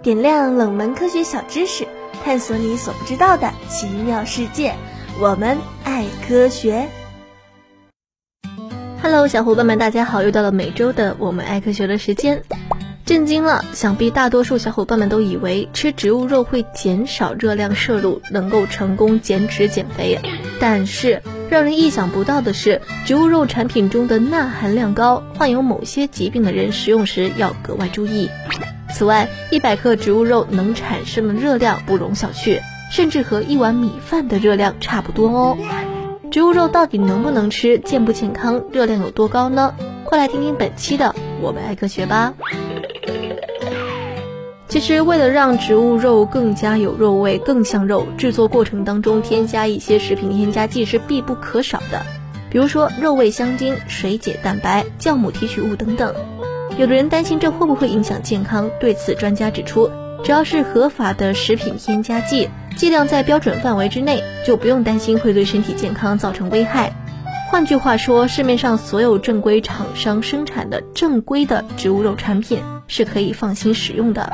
[0.00, 1.84] 点亮冷门科学小知识，
[2.24, 4.74] 探索你所不知道的奇妙世界。
[5.20, 6.88] 我们爱科学。
[9.02, 10.22] Hello，小伙伴们，大家好！
[10.22, 12.44] 又到了每周的我们爱科学的时间。
[13.04, 20.20] 震惊了，想必大多数小伙伴们都以为吃植物肉会减少热量摄入，能够成功减脂减肥。
[20.60, 21.20] 但是
[21.50, 28.30] 让人意想不到的是，植物肉产品中的钠含量高，患有某些疾病的人食用时要格外注意。
[28.98, 35.56] 此外，一百克植物肉能产生的热量不容小觑，甚至和一碗米饭的热量差不多哦。
[36.32, 39.72] 植物肉到底能不能吃，健不健康，热量有多高呢？
[40.02, 42.34] 快来听听本期的我们爱科学吧。
[44.66, 52.02] 其实，为了让植物肉更加有肉味、更像肉，制作过程当中添加一些食品添加剂是必不可少的，
[52.50, 56.12] 比如说肉味香精、水解蛋白、酵母提取物等等。
[56.78, 58.70] 有的人担心这会不会影响健康？
[58.78, 59.90] 对此，专家指出，
[60.22, 66.92] 只要是合法的食品添加剂，剂量在标准范围之内，就不用担心会对身体健康造成危害。
[67.50, 74.30] 换句话说，市面上所有正规厂商生产的正规的植物肉产品是可以放心使用的。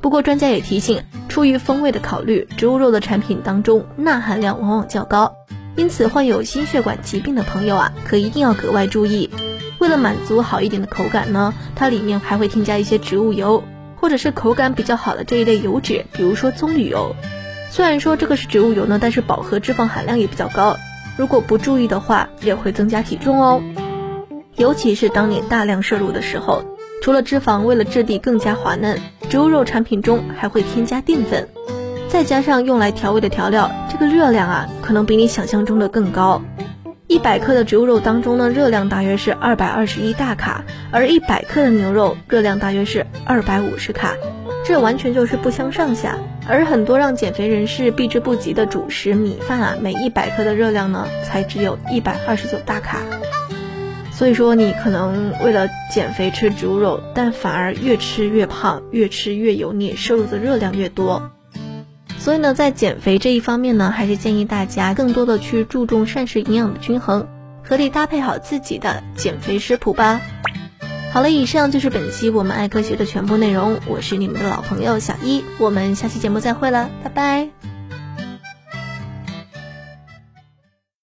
[0.00, 5.32] 不过，专家也提醒，出于风味的考虑，植物肉的产品当中钠含量往往较高，
[5.76, 9.30] 因此患有心血管疾病的朋友啊，可一定要格外注意。
[9.78, 13.62] 为了满足好一点的口感呢，它里面还会添加一些植物油，
[13.96, 17.14] 或者是口感比较好的这一类油脂，比如说棕榈油。
[17.70, 20.76] 虽然说这个是植物油呢，但是饱和脂肪含量也比较高，
[21.16, 23.62] 如果不注意的话，也会增加体重哦。
[24.56, 26.64] 尤其是当你大量摄入的时候，
[27.02, 31.46] 除了脂肪，为了质地更加滑嫩，植物肉产品中还会添加淀粉，
[32.08, 36.40] 再加上用来调味的调料，这个热量啊，可能比你想象中的更高。
[37.08, 44.14] 一百克的植物肉当中呢，热量大约是二百二十一大卡，而一百克的牛肉热量大约是二百五十卡，
[44.64, 46.18] 这完全就是不相上下。
[46.48, 52.98] 而很多让减肥人士避之不及的主食米饭啊，每一百克的热量呢，才只有一百二十九大卡。
[54.10, 61.30] 所以说，你可能为了减肥吃植物肉，但反而越吃越胖，越吃越油腻，摄入的热量越多。
[62.26, 67.28] 所以呢，在减肥这一方面呢，还是建议大家更多的去注重膳食营养的均衡，
[67.62, 70.20] 合理搭配好自己的减肥食谱吧。
[71.12, 77.65] 好了，以上就是本期我们爱科学的全部内容，我是你们的老朋友小一，我们下期节目再会了，拜拜。